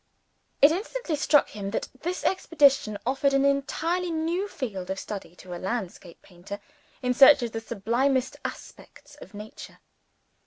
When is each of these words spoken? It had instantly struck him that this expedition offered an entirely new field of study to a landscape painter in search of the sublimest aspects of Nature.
It 0.63 0.71
had 0.71 0.79
instantly 0.79 1.15
struck 1.15 1.49
him 1.51 1.69
that 1.69 1.87
this 2.01 2.23
expedition 2.23 2.97
offered 3.05 3.35
an 3.35 3.45
entirely 3.45 4.09
new 4.09 4.47
field 4.47 4.89
of 4.89 4.97
study 4.99 5.35
to 5.35 5.53
a 5.53 5.61
landscape 5.61 6.23
painter 6.23 6.59
in 7.03 7.13
search 7.13 7.43
of 7.43 7.51
the 7.51 7.59
sublimest 7.61 8.35
aspects 8.43 9.13
of 9.21 9.35
Nature. 9.35 9.77